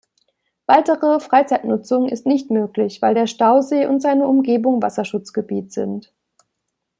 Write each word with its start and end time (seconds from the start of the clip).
Weitere 0.65 1.19
Freizeitnutzung 1.19 2.09
ist 2.09 2.25
nicht 2.25 2.49
möglich, 2.49 3.03
weil 3.03 3.13
der 3.13 3.27
Stausee 3.27 3.85
und 3.85 4.01
seine 4.01 4.27
Umgebung 4.27 4.81
Wasserschutzgebiet 4.81 5.71
sind. 5.71 6.11